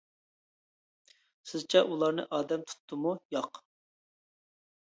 سىزچە 1.51 1.83
ئۇلارنى 1.91 2.27
ئادەم 2.39 2.65
تۇتتىمۇ؟ 2.73 3.15
ياق! 3.39 3.63